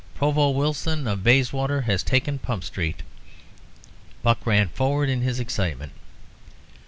[0.15, 3.03] Provost Wilson of Bayswater has taken Pump Street."
[4.23, 5.91] Buck ran forward in his excitement.